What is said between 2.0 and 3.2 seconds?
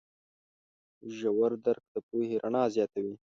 پوهې رڼا زیاتوي.